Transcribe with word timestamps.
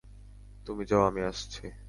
তুমি 0.65 0.83
যাও, 0.85 1.03
আমি 1.03 1.21
আসছি। 1.21 1.63